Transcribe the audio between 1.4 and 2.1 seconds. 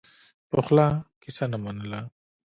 نه منله.